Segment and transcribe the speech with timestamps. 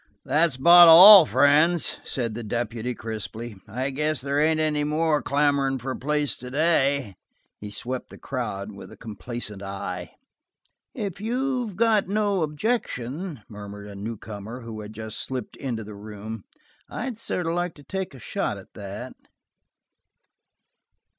[0.25, 3.57] "That's about all, friends," said the deputy crisply.
[3.67, 7.17] "I guess there ain't any more clamorin's for a place today?"
[7.59, 10.15] He swept the crowd with a complacent eye.
[10.95, 16.45] "If you got no objection," murmured a newcomer, who had just slipped into the room,
[16.89, 19.13] "I'd sort of like to take a shot at that."